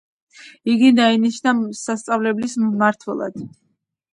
იგი 0.75 0.87
დაინიშნა 0.99 1.53
სასწავლებლის 1.81 2.59
მმართველად. 2.65 3.39